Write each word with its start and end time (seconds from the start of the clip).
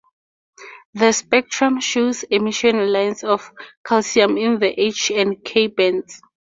The 0.95 1.11
spectrum 1.11 1.79
shows 1.79 2.23
emission 2.23 2.91
lines 2.91 3.23
of 3.23 3.51
calcium 3.85 4.35
in 4.35 4.57
the 4.57 4.73
H 4.83 5.11
and 5.11 5.45
K 5.45 5.67
bands. 5.67 6.23